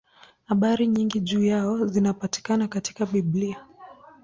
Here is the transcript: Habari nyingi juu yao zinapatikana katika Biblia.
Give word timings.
Habari 0.45 0.87
nyingi 0.87 1.19
juu 1.19 1.43
yao 1.43 1.87
zinapatikana 1.87 2.67
katika 2.67 3.05
Biblia. 3.05 3.65